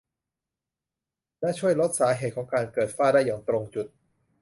[1.41, 3.87] และช่วยลดสาเหตุของการเกิดฝ้าได้อย่างตรงจุด